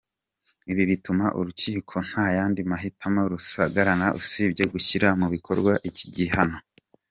[0.71, 6.57] Ibi bituma urukiko nta yandi mahitamo rusigarana usibye gushyira mu bikorwa iki gihano.